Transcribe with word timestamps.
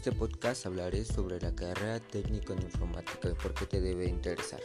este 0.00 0.12
podcast 0.12 0.64
hablaré 0.64 1.04
sobre 1.04 1.38
la 1.42 1.54
carrera 1.54 2.00
técnico 2.00 2.54
en 2.54 2.62
informática 2.62 3.28
y 3.28 3.34
por 3.34 3.52
qué 3.52 3.66
te 3.66 3.82
debe 3.82 4.06
interesar. 4.06 4.62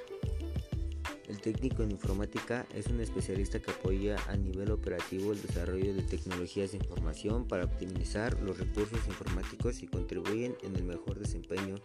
El 1.28 1.42
técnico 1.42 1.84
en 1.84 1.92
informática 1.92 2.66
es 2.74 2.88
un 2.88 3.02
especialista 3.02 3.60
que 3.60 3.72
apoya 3.72 4.16
a 4.30 4.38
nivel 4.38 4.72
operativo 4.72 5.34
el 5.34 5.42
desarrollo 5.42 5.94
de 5.94 6.04
tecnologías 6.04 6.72
de 6.72 6.78
información 6.78 7.50
para 7.50 7.66
optimizar 7.66 8.40
los 8.40 8.58
recursos 8.58 9.06
informáticos 9.08 9.84
y 9.84 9.88
contribuyen 9.88 10.56
en 10.64 10.74
el 10.78 10.86
mejor 10.86 11.20
desempeño 11.20 11.76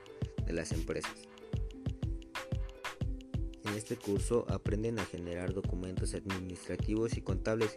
de 0.46 0.52
las 0.52 0.70
empresas. 0.70 1.26
En 3.70 3.76
este 3.76 3.96
curso 3.96 4.46
aprenden 4.48 4.98
a 4.98 5.04
generar 5.04 5.54
documentos 5.54 6.14
administrativos 6.14 7.16
y 7.16 7.20
contables, 7.20 7.70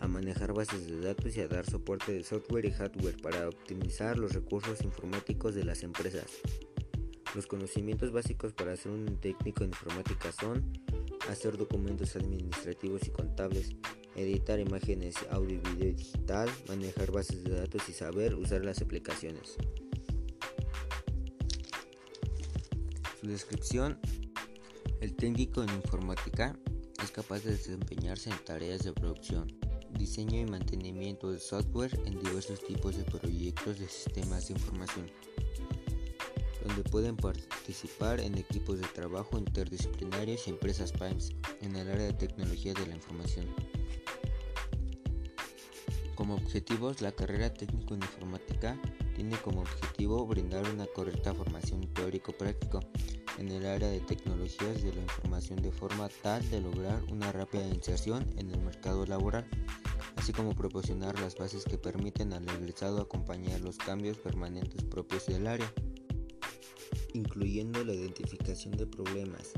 a 0.00 0.08
manejar 0.08 0.52
bases 0.52 0.88
de 0.88 1.00
datos 1.00 1.36
y 1.36 1.40
a 1.40 1.46
dar 1.46 1.64
soporte 1.64 2.12
de 2.12 2.24
software 2.24 2.64
y 2.64 2.72
hardware 2.72 3.16
para 3.22 3.48
optimizar 3.48 4.18
los 4.18 4.32
recursos 4.32 4.82
informáticos 4.82 5.54
de 5.54 5.62
las 5.62 5.84
empresas. 5.84 6.26
Los 7.36 7.46
conocimientos 7.46 8.10
básicos 8.10 8.54
para 8.54 8.74
ser 8.76 8.90
un 8.90 9.20
técnico 9.20 9.62
en 9.62 9.70
informática 9.70 10.32
son 10.32 10.64
hacer 11.30 11.56
documentos 11.56 12.16
administrativos 12.16 13.06
y 13.06 13.10
contables, 13.10 13.70
editar 14.16 14.58
imágenes, 14.58 15.14
audio 15.30 15.60
y 15.64 15.74
video 15.74 15.94
digital, 15.94 16.50
manejar 16.66 17.12
bases 17.12 17.44
de 17.44 17.52
datos 17.52 17.88
y 17.88 17.92
saber 17.92 18.34
usar 18.34 18.64
las 18.64 18.82
aplicaciones. 18.82 19.56
Su 23.20 23.28
descripción 23.28 24.00
el 25.00 25.14
técnico 25.14 25.62
en 25.62 25.70
informática 25.70 26.58
es 27.02 27.10
capaz 27.10 27.40
de 27.44 27.52
desempeñarse 27.52 28.30
en 28.30 28.44
tareas 28.44 28.82
de 28.82 28.92
producción, 28.92 29.46
diseño 29.98 30.40
y 30.40 30.46
mantenimiento 30.46 31.30
de 31.30 31.38
software 31.38 31.98
en 32.06 32.18
diversos 32.18 32.64
tipos 32.64 32.96
de 32.96 33.04
proyectos 33.04 33.78
de 33.78 33.88
sistemas 33.88 34.48
de 34.48 34.54
información, 34.54 35.10
donde 36.66 36.82
pueden 36.84 37.16
participar 37.16 38.20
en 38.20 38.38
equipos 38.38 38.80
de 38.80 38.86
trabajo 38.88 39.38
interdisciplinarios 39.38 40.46
y 40.46 40.50
empresas 40.50 40.92
PIMES 40.92 41.30
en 41.60 41.76
el 41.76 41.90
área 41.90 42.06
de 42.06 42.14
tecnología 42.14 42.72
de 42.72 42.86
la 42.86 42.94
información. 42.94 43.46
Como 46.14 46.34
objetivos, 46.34 47.02
la 47.02 47.12
carrera 47.12 47.52
técnico 47.52 47.94
en 47.94 48.02
informática 48.02 48.80
tiene 49.14 49.36
como 49.36 49.60
objetivo 49.60 50.26
brindar 50.26 50.68
una 50.70 50.86
correcta 50.86 51.34
formación 51.34 51.82
teórico-práctico 51.92 52.80
en 53.38 53.50
el 53.50 53.66
área 53.66 53.88
de 53.88 54.00
tecnologías 54.00 54.82
de 54.82 54.92
la 54.94 55.02
información 55.02 55.60
de 55.60 55.70
forma 55.70 56.08
tal 56.22 56.48
de 56.50 56.60
lograr 56.60 57.02
una 57.10 57.32
rápida 57.32 57.66
inserción 57.68 58.26
en 58.36 58.50
el 58.50 58.60
mercado 58.60 59.04
laboral, 59.06 59.46
así 60.16 60.32
como 60.32 60.54
proporcionar 60.54 61.18
las 61.20 61.36
bases 61.36 61.64
que 61.64 61.78
permiten 61.78 62.32
al 62.32 62.48
egresado 62.48 63.00
acompañar 63.00 63.60
los 63.60 63.76
cambios 63.76 64.18
permanentes 64.18 64.82
propios 64.84 65.26
del 65.26 65.46
área, 65.46 65.72
incluyendo 67.12 67.84
la 67.84 67.92
identificación 67.92 68.76
de 68.76 68.86
problemas, 68.86 69.52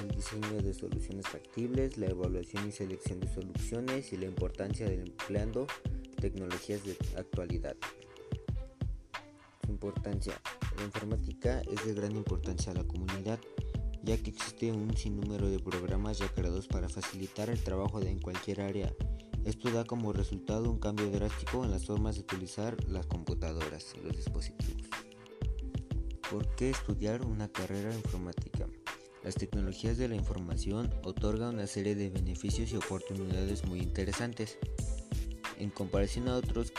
el 0.00 0.08
diseño 0.08 0.62
de 0.62 0.74
soluciones 0.74 1.26
factibles, 1.26 1.96
la 1.96 2.06
evaluación 2.06 2.68
y 2.68 2.72
selección 2.72 3.20
de 3.20 3.32
soluciones 3.32 4.12
y 4.12 4.16
la 4.16 4.26
importancia 4.26 4.86
de 4.86 5.00
empleando 5.00 5.66
tecnologías 6.20 6.84
de 6.84 6.96
actualidad. 7.16 7.76
Importancia 9.68 10.40
la 10.76 10.84
informática 10.84 11.60
es 11.70 11.84
de 11.84 11.94
gran 11.94 12.12
importancia 12.12 12.72
a 12.72 12.76
la 12.76 12.84
comunidad, 12.84 13.38
ya 14.02 14.16
que 14.16 14.30
existe 14.30 14.72
un 14.72 14.96
sinnúmero 14.96 15.48
de 15.48 15.58
programas 15.58 16.18
ya 16.18 16.28
creados 16.28 16.66
para 16.66 16.88
facilitar 16.88 17.50
el 17.50 17.62
trabajo 17.62 18.00
en 18.00 18.20
cualquier 18.20 18.60
área. 18.60 18.92
Esto 19.44 19.70
da 19.70 19.84
como 19.84 20.12
resultado 20.12 20.70
un 20.70 20.78
cambio 20.78 21.10
drástico 21.10 21.64
en 21.64 21.70
las 21.70 21.86
formas 21.86 22.14
de 22.14 22.22
utilizar 22.22 22.76
las 22.88 23.06
computadoras 23.06 23.94
y 23.96 24.04
los 24.06 24.16
dispositivos. 24.16 24.88
¿Por 26.30 26.54
qué 26.54 26.70
estudiar 26.70 27.26
una 27.26 27.48
carrera 27.48 27.94
informática? 27.94 28.66
Las 29.22 29.34
tecnologías 29.34 29.98
de 29.98 30.08
la 30.08 30.16
información 30.16 30.92
otorgan 31.04 31.54
una 31.54 31.66
serie 31.66 31.94
de 31.94 32.10
beneficios 32.10 32.72
y 32.72 32.76
oportunidades 32.76 33.64
muy 33.66 33.80
interesantes. 33.80 34.58
En 35.58 35.70
comparación 35.70 36.28
a 36.28 36.36
otros 36.36 36.72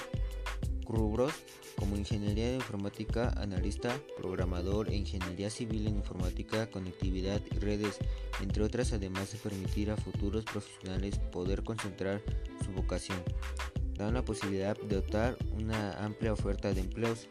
rubros, 0.93 1.33
como 1.77 1.97
ingeniería 1.97 2.49
de 2.49 2.55
informática, 2.55 3.33
analista, 3.37 3.99
programador 4.17 4.89
e 4.89 4.95
ingeniería 4.95 5.49
civil 5.49 5.87
en 5.87 5.97
informática, 5.97 6.69
conectividad 6.69 7.41
y 7.51 7.57
redes, 7.57 7.97
entre 8.41 8.63
otras, 8.63 8.93
además 8.93 9.31
de 9.31 9.39
permitir 9.39 9.91
a 9.91 9.97
futuros 9.97 10.45
profesionales 10.45 11.19
poder 11.31 11.63
concentrar 11.63 12.21
su 12.63 12.71
vocación. 12.71 13.21
Da 13.95 14.07
una 14.07 14.23
posibilidad 14.23 14.77
de 14.79 14.97
optar 14.97 15.37
una 15.53 15.93
amplia 16.03 16.33
oferta 16.33 16.73
de 16.73 16.81
empleos. 16.81 17.27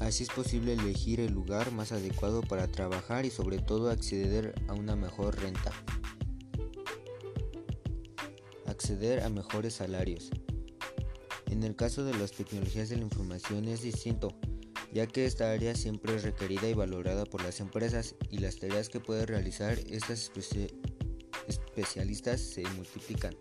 Así 0.00 0.24
es 0.24 0.30
posible 0.30 0.74
elegir 0.74 1.20
el 1.20 1.32
lugar 1.32 1.72
más 1.72 1.92
adecuado 1.92 2.42
para 2.42 2.68
trabajar 2.68 3.24
y 3.24 3.30
sobre 3.30 3.58
todo 3.58 3.90
acceder 3.90 4.54
a 4.68 4.74
una 4.74 4.94
mejor 4.94 5.40
renta. 5.40 5.72
Acceder 8.66 9.22
a 9.22 9.30
mejores 9.30 9.74
salarios. 9.74 10.30
En 11.50 11.62
el 11.62 11.76
caso 11.76 12.04
de 12.04 12.14
las 12.14 12.32
tecnologías 12.32 12.88
de 12.88 12.96
la 12.96 13.02
información 13.02 13.68
es 13.68 13.82
distinto, 13.82 14.36
ya 14.92 15.06
que 15.06 15.26
esta 15.26 15.52
área 15.52 15.74
siempre 15.74 16.14
es 16.14 16.24
requerida 16.24 16.68
y 16.68 16.74
valorada 16.74 17.24
por 17.24 17.42
las 17.42 17.60
empresas 17.60 18.14
y 18.30 18.38
las 18.38 18.56
tareas 18.56 18.88
que 18.88 19.00
pueden 19.00 19.26
realizar 19.26 19.78
estas 19.90 20.30
especialistas 21.46 22.40
se 22.40 22.62
multiplican. 22.76 23.34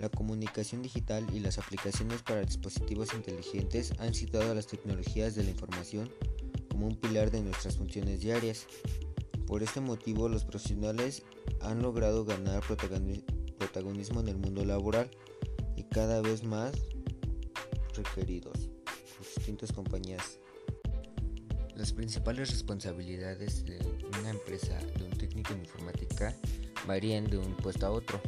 La 0.00 0.08
comunicación 0.08 0.82
digital 0.82 1.26
y 1.32 1.40
las 1.40 1.58
aplicaciones 1.58 2.22
para 2.22 2.42
dispositivos 2.42 3.14
inteligentes 3.14 3.92
han 3.98 4.14
citado 4.14 4.50
a 4.50 4.54
las 4.54 4.66
tecnologías 4.66 5.34
de 5.34 5.44
la 5.44 5.50
información 5.50 6.10
como 6.70 6.86
un 6.86 6.96
pilar 6.96 7.30
de 7.30 7.42
nuestras 7.42 7.76
funciones 7.76 8.20
diarias. 8.20 8.66
Por 9.46 9.62
este 9.62 9.80
motivo, 9.80 10.28
los 10.28 10.44
profesionales 10.44 11.22
han 11.60 11.82
logrado 11.82 12.24
ganar 12.24 12.62
protagonismo 13.58 14.20
en 14.20 14.28
el 14.28 14.36
mundo 14.36 14.64
laboral 14.64 15.10
y 15.76 15.84
cada 15.84 16.20
vez 16.20 16.44
más 16.44 16.72
requeridos 17.94 18.70
por 19.16 19.26
distintas 19.36 19.72
compañías. 19.72 20.38
Las 21.76 21.92
principales 21.92 22.50
responsabilidades 22.50 23.64
de 23.64 23.78
una 24.20 24.30
empresa 24.30 24.78
de 24.96 25.04
un 25.04 25.10
técnico 25.10 25.52
en 25.52 25.60
informática 25.60 26.34
varían 26.86 27.24
de 27.24 27.38
un 27.38 27.56
puesto 27.56 27.86
a 27.86 27.90
otro. 27.90 28.20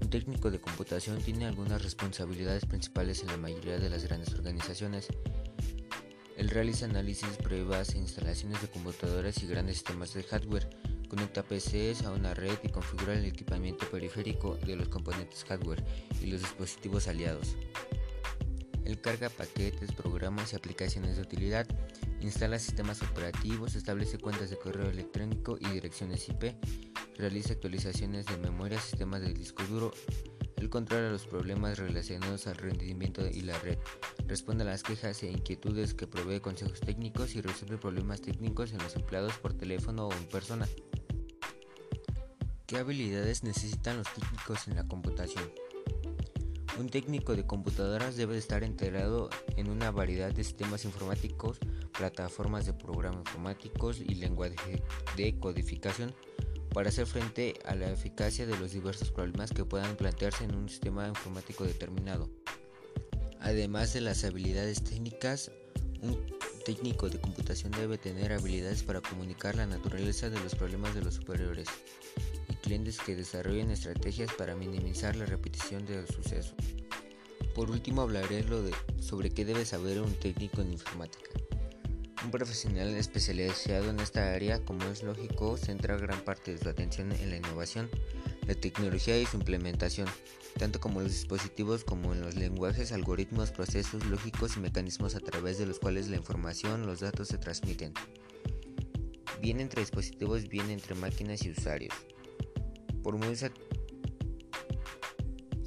Un 0.00 0.10
técnico 0.10 0.50
de 0.50 0.60
computación 0.60 1.20
tiene 1.20 1.46
algunas 1.46 1.82
responsabilidades 1.82 2.64
principales 2.64 3.22
en 3.22 3.28
la 3.28 3.36
mayoría 3.36 3.78
de 3.78 3.90
las 3.90 4.04
grandes 4.04 4.32
organizaciones. 4.34 5.08
Él 6.36 6.48
realiza 6.48 6.86
análisis, 6.86 7.36
pruebas 7.38 7.94
e 7.94 7.98
instalaciones 7.98 8.60
de 8.62 8.68
computadoras 8.68 9.42
y 9.42 9.46
grandes 9.46 9.76
sistemas 9.76 10.14
de 10.14 10.22
hardware 10.22 10.68
Conecta 11.12 11.42
PCs 11.42 12.06
a 12.06 12.10
una 12.10 12.32
red 12.32 12.56
y 12.62 12.70
configura 12.70 13.12
el 13.12 13.26
equipamiento 13.26 13.84
periférico 13.90 14.56
de 14.64 14.76
los 14.76 14.88
componentes 14.88 15.44
hardware 15.44 15.84
y 16.22 16.28
los 16.28 16.40
dispositivos 16.40 17.06
aliados. 17.06 17.54
Él 18.86 18.98
carga 18.98 19.28
paquetes, 19.28 19.92
programas 19.92 20.54
y 20.54 20.56
aplicaciones 20.56 21.16
de 21.16 21.22
utilidad, 21.22 21.66
instala 22.22 22.58
sistemas 22.58 23.02
operativos, 23.02 23.74
establece 23.74 24.16
cuentas 24.16 24.48
de 24.48 24.56
correo 24.56 24.88
electrónico 24.88 25.58
y 25.60 25.66
direcciones 25.66 26.26
IP, 26.30 26.54
realiza 27.18 27.52
actualizaciones 27.52 28.24
de 28.24 28.38
memoria, 28.38 28.80
sistemas 28.80 29.20
de 29.20 29.34
disco 29.34 29.64
duro, 29.64 29.92
él 30.62 30.70
controla 30.70 31.10
los 31.10 31.26
problemas 31.26 31.78
relacionados 31.78 32.46
al 32.46 32.54
rendimiento 32.54 33.26
y 33.26 33.40
la 33.40 33.58
red, 33.58 33.78
responde 34.28 34.62
a 34.62 34.68
las 34.68 34.84
quejas 34.84 35.20
e 35.24 35.30
inquietudes 35.30 35.92
que 35.92 36.06
provee 36.06 36.38
consejos 36.38 36.80
técnicos 36.80 37.34
y 37.34 37.42
resuelve 37.42 37.78
problemas 37.78 38.22
técnicos 38.22 38.72
en 38.72 38.78
los 38.78 38.94
empleados 38.94 39.36
por 39.38 39.54
teléfono 39.54 40.06
o 40.06 40.12
en 40.12 40.24
persona. 40.28 40.68
¿Qué 42.72 42.78
habilidades 42.78 43.42
necesitan 43.42 43.98
los 43.98 44.06
técnicos 44.14 44.66
en 44.66 44.76
la 44.76 44.88
computación? 44.88 45.44
Un 46.80 46.88
técnico 46.88 47.36
de 47.36 47.46
computadoras 47.46 48.16
debe 48.16 48.38
estar 48.38 48.64
integrado 48.64 49.28
en 49.58 49.68
una 49.68 49.90
variedad 49.90 50.32
de 50.32 50.42
sistemas 50.42 50.86
informáticos, 50.86 51.58
plataformas 51.92 52.64
de 52.64 52.72
programas 52.72 53.26
informáticos 53.26 54.00
y 54.00 54.14
lenguaje 54.14 54.82
de 55.18 55.38
codificación 55.38 56.14
para 56.72 56.88
hacer 56.88 57.04
frente 57.04 57.60
a 57.66 57.74
la 57.74 57.90
eficacia 57.90 58.46
de 58.46 58.56
los 58.56 58.72
diversos 58.72 59.10
problemas 59.10 59.50
que 59.50 59.66
puedan 59.66 59.94
plantearse 59.94 60.44
en 60.44 60.54
un 60.54 60.70
sistema 60.70 61.06
informático 61.08 61.64
determinado. 61.64 62.30
Además 63.40 63.92
de 63.92 64.00
las 64.00 64.24
habilidades 64.24 64.82
técnicas, 64.82 65.52
un 66.00 66.18
técnico 66.64 67.10
de 67.10 67.20
computación 67.20 67.70
debe 67.72 67.98
tener 67.98 68.32
habilidades 68.32 68.82
para 68.82 69.02
comunicar 69.02 69.56
la 69.56 69.66
naturaleza 69.66 70.30
de 70.30 70.40
los 70.40 70.54
problemas 70.54 70.94
de 70.94 71.02
los 71.02 71.16
superiores 71.16 71.68
clientes 72.62 72.98
que 72.98 73.14
desarrollen 73.14 73.70
estrategias 73.70 74.32
para 74.32 74.56
minimizar 74.56 75.16
la 75.16 75.26
repetición 75.26 75.84
del 75.84 76.06
suceso. 76.06 76.54
Por 77.54 77.70
último 77.70 78.00
hablaré 78.00 78.44
lo 78.44 78.62
de, 78.62 78.72
sobre 78.98 79.30
qué 79.30 79.44
debe 79.44 79.66
saber 79.66 80.00
un 80.00 80.14
técnico 80.14 80.62
en 80.62 80.72
informática. 80.72 81.30
Un 82.24 82.30
profesional 82.30 82.88
especializado 82.94 83.90
en 83.90 84.00
esta 84.00 84.32
área, 84.32 84.64
como 84.64 84.84
es 84.84 85.02
lógico, 85.02 85.58
centra 85.58 85.98
gran 85.98 86.20
parte 86.20 86.52
de 86.52 86.58
su 86.58 86.68
atención 86.68 87.12
en 87.12 87.30
la 87.30 87.36
innovación, 87.36 87.90
la 88.46 88.54
tecnología 88.54 89.18
y 89.18 89.26
su 89.26 89.36
implementación, 89.36 90.08
tanto 90.58 90.80
como 90.80 91.00
los 91.00 91.10
dispositivos 91.10 91.84
como 91.84 92.14
en 92.14 92.20
los 92.20 92.36
lenguajes, 92.36 92.92
algoritmos, 92.92 93.50
procesos 93.50 94.06
lógicos 94.06 94.56
y 94.56 94.60
mecanismos 94.60 95.14
a 95.14 95.20
través 95.20 95.58
de 95.58 95.66
los 95.66 95.78
cuales 95.78 96.08
la 96.08 96.16
información, 96.16 96.86
los 96.86 97.00
datos 97.00 97.28
se 97.28 97.38
transmiten. 97.38 97.92
Bien 99.40 99.60
entre 99.60 99.82
dispositivos, 99.82 100.48
bien 100.48 100.70
entre 100.70 100.94
máquinas 100.94 101.44
y 101.44 101.50
usuarios. 101.50 101.94
Por 103.02 103.16
muy 103.16 103.36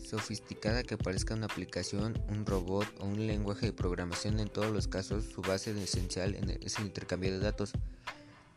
sofisticada 0.05 0.83
que 0.83 0.97
parezca 0.97 1.33
una 1.33 1.47
aplicación, 1.47 2.17
un 2.29 2.45
robot 2.45 2.87
o 2.99 3.05
un 3.05 3.27
lenguaje 3.27 3.65
de 3.65 3.73
programación, 3.73 4.39
en 4.39 4.47
todos 4.47 4.71
los 4.71 4.87
casos 4.87 5.25
su 5.25 5.41
base 5.41 5.71
esencial 5.71 6.35
es 6.61 6.79
el 6.79 6.85
intercambio 6.85 7.31
de 7.31 7.39
datos. 7.39 7.73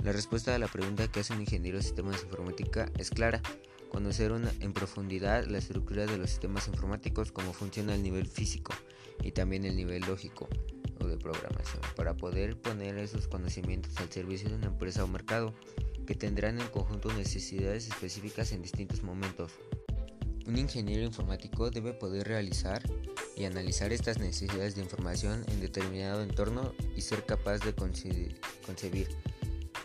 La 0.05 0.13
respuesta 0.13 0.55
a 0.55 0.59
la 0.59 0.69
pregunta 0.69 1.09
que 1.09 1.21
hace 1.21 1.33
un 1.33 1.41
ingeniero 1.41 1.79
de 1.79 1.83
sistemas 1.83 2.19
de 2.19 2.29
informática 2.29 2.91
es 2.99 3.11
clara. 3.11 3.43
Conocer 3.91 4.31
en 4.61 4.73
profundidad 4.73 5.47
la 5.47 5.59
estructura 5.59 6.07
de 6.07 6.19
los 6.19 6.31
sistemas 6.31 6.69
informáticos, 6.69 7.33
cómo 7.33 7.53
funciona 7.53 7.95
el 7.95 8.03
nivel 8.03 8.27
físico 8.27 8.73
y 9.23 9.33
también 9.33 9.65
el 9.65 9.77
nivel 9.77 10.03
lógico 10.03 10.49
o 11.01 11.07
de 11.07 11.17
programación, 11.17 11.81
para 11.97 12.15
poder 12.15 12.61
poner 12.61 12.99
esos 12.99 13.27
conocimientos 13.29 13.97
al 13.97 14.11
servicio 14.13 14.51
de 14.51 14.57
una 14.57 14.67
empresa 14.67 15.03
o 15.03 15.09
mercado 15.09 15.55
que 16.09 16.15
tendrán 16.15 16.59
en 16.59 16.67
conjunto 16.69 17.13
necesidades 17.13 17.87
específicas 17.87 18.53
en 18.53 18.63
distintos 18.63 19.03
momentos. 19.03 19.53
Un 20.47 20.57
ingeniero 20.57 21.03
informático 21.03 21.71
debe 21.71 21.93
poder 21.93 22.27
realizar 22.27 22.83
y 23.37 23.45
analizar 23.45 23.93
estas 23.93 24.19
necesidades 24.19 24.75
de 24.75 24.81
información 24.81 25.45
en 25.49 25.61
determinado 25.61 26.23
entorno 26.23 26.73
y 26.97 27.03
ser 27.03 27.27
capaz 27.27 27.59
de 27.59 27.75
concebir, 27.75 29.09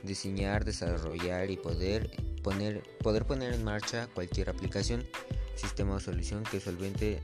diseñar, 0.03 0.63
desarrollar 0.63 1.51
y 1.51 1.57
poder 1.57 2.09
poner, 2.41 2.83
poder 2.99 3.25
poner 3.25 3.53
en 3.53 3.65
marcha 3.65 4.07
cualquier 4.13 4.49
aplicación, 4.49 5.05
sistema 5.55 5.95
o 5.95 5.99
solución 5.99 6.43
que 6.43 6.61
solvente 6.61 7.21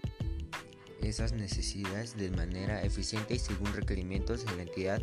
esas 1.01 1.31
necesidades 1.31 2.17
de 2.17 2.31
manera 2.31 2.83
eficiente 2.83 3.35
y 3.35 3.39
según 3.39 3.71
requerimientos 3.71 4.45
de 4.45 4.57
la 4.57 4.63
entidad 4.63 5.01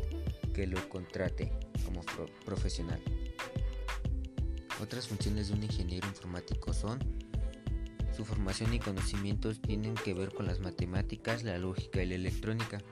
que 0.53 0.67
lo 0.67 0.87
contrate 0.91 1.51
como 1.87 2.03
profesional. 2.45 3.01
Otras 4.81 5.09
funciones 5.09 5.49
de 5.49 5.55
un 5.55 5.63
ingeniero 5.63 6.07
informático 6.07 6.73
son 6.75 6.99
su 8.17 8.25
formación 8.25 8.73
y 8.73 8.79
conocimientos 8.79 9.61
tienen 9.61 9.95
que 9.95 10.15
ver 10.15 10.33
con 10.33 10.47
las 10.47 10.61
matemáticas, 10.61 11.45
la 11.45 11.59
lógica 11.59 12.03
y 12.03 12.07
la 12.07 12.15
electrónica, 12.15 12.83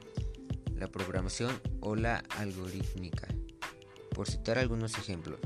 la 0.77 0.89
programación 0.89 1.59
o 1.81 1.97
la 1.97 2.19
algorítmica, 2.39 3.29
por 4.11 4.29
citar 4.29 4.59
algunos 4.59 4.99
ejemplos. 4.99 5.41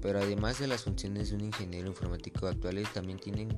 Pero 0.00 0.20
además 0.20 0.58
de 0.58 0.68
las 0.68 0.84
funciones 0.84 1.30
de 1.30 1.36
un 1.36 1.42
ingeniero 1.42 1.88
informático 1.88 2.46
actuales, 2.46 2.90
también 2.92 3.18
tienen 3.18 3.48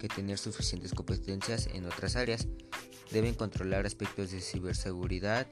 que 0.00 0.08
tener 0.08 0.38
suficientes 0.38 0.92
competencias 0.92 1.68
en 1.68 1.86
otras 1.86 2.16
áreas. 2.16 2.48
Deben 3.12 3.34
controlar 3.34 3.86
aspectos 3.86 4.32
de 4.32 4.40
ciberseguridad, 4.40 5.46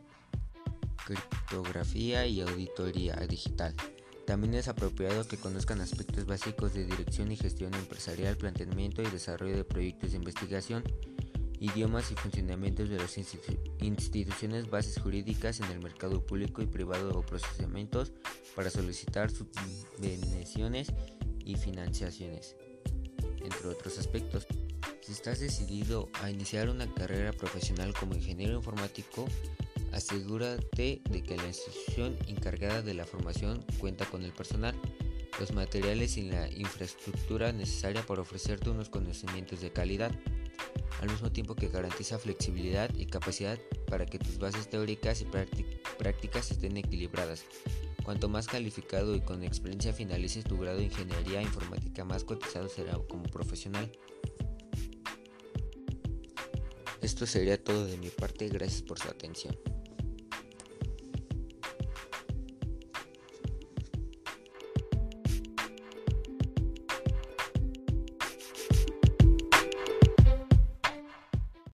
criptografía 1.07 2.27
y 2.27 2.41
auditoría 2.41 3.15
digital. 3.29 3.77
También 4.33 4.55
es 4.55 4.67
apropiado 4.67 5.29
que 5.29 5.37
conozcan 5.37 5.83
aspectos 5.83 6.25
básicos 6.25 6.73
de 6.73 6.87
dirección 6.87 7.31
y 7.31 7.37
gestión 7.37 7.75
empresarial, 7.75 8.39
planteamiento 8.39 9.03
y 9.03 9.11
desarrollo 9.11 9.55
de 9.55 9.65
proyectos 9.65 10.13
de 10.13 10.17
investigación, 10.17 10.83
idiomas 11.61 12.11
y 12.11 12.15
funcionamientos 12.15 12.89
de 12.89 12.97
las 12.97 13.19
instituciones, 13.19 14.71
bases 14.71 14.99
jurídicas 15.03 15.61
en 15.61 15.67
el 15.67 15.81
mercado 15.81 16.25
público 16.25 16.63
y 16.63 16.67
privado 16.67 17.11
o 17.11 17.21
procesamientos 17.21 18.15
para 18.57 18.71
solicitar 18.71 19.31
subvenciones 19.31 20.89
y 21.45 21.57
financiaciones, 21.57 22.57
entre 23.43 23.69
otros 23.69 23.99
aspectos. 23.99 24.47
Si 25.03 25.13
estás 25.13 25.41
decidido 25.41 26.09
a 26.23 26.31
iniciar 26.31 26.71
una 26.71 26.91
carrera 26.95 27.35
profesional 27.35 27.93
como 27.93 28.15
ingeniero 28.15 28.55
informático, 28.55 29.27
Asegúrate 29.93 31.03
de 31.09 31.23
que 31.23 31.37
la 31.37 31.47
institución 31.47 32.17
encargada 32.27 32.83
de 32.83 32.95
la 32.95 33.05
formación 33.05 33.65
cuenta 33.79 34.07
con 34.07 34.25
el 34.25 34.33
personal, 34.33 34.75
los 35.39 35.53
materiales 35.53 36.17
y 36.17 36.23
la 36.23 36.51
infraestructura 36.51 37.53
necesaria 37.53 38.05
para 38.05 38.23
ofrecerte 38.23 38.71
unos 38.71 38.89
conocimientos 38.89 39.61
de 39.61 39.71
calidad, 39.71 40.11
al 41.01 41.11
mismo 41.11 41.31
tiempo 41.31 41.55
que 41.55 41.69
garantiza 41.69 42.19
flexibilidad 42.19 42.93
y 42.95 43.07
capacidad 43.07 43.59
para 43.87 44.07
que 44.07 44.19
tus 44.19 44.39
bases 44.39 44.71
teóricas 44.71 45.21
y 45.21 45.27
prácticas 45.99 46.51
estén 46.51 46.77
equilibradas. 46.77 47.45
Cuanto 48.03 48.29
más 48.29 48.47
calificado 48.47 49.15
y 49.15 49.21
con 49.21 49.45
experiencia 49.45 49.93
finalices 49.93 50.45
tu 50.45 50.59
grado 50.59 50.79
de 50.79 50.85
ingeniería 50.85 51.43
informática, 51.43 52.05
más 52.05 52.25
cotizado 52.25 52.69
será 52.69 52.99
como 53.09 53.25
profesional. 53.25 53.93
Esto 57.01 57.27
sería 57.27 57.63
todo 57.63 57.87
de 57.87 57.97
mi 57.99 58.09
parte, 58.09 58.49
gracias 58.49 58.83
por 58.83 58.99
su 58.99 59.09
atención. 59.09 59.57